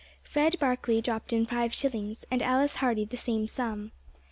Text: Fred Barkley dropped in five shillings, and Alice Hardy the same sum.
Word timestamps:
Fred 0.23 0.57
Barkley 0.57 0.99
dropped 0.99 1.31
in 1.31 1.45
five 1.45 1.75
shillings, 1.75 2.25
and 2.31 2.41
Alice 2.41 2.77
Hardy 2.77 3.05
the 3.05 3.17
same 3.17 3.47
sum. 3.47 3.91